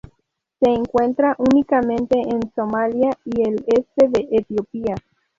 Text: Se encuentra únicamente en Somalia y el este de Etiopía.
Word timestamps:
Se 0.59 0.67
encuentra 0.67 1.35
únicamente 1.37 2.19
en 2.19 2.51
Somalia 2.55 3.11
y 3.23 3.47
el 3.47 3.63
este 3.67 4.07
de 4.07 4.27
Etiopía. 4.31 4.95